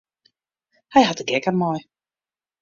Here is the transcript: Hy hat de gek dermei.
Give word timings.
Hy 0.93 1.01
hat 1.07 1.17
de 1.19 1.23
gek 1.31 1.45
dermei. 1.47 1.79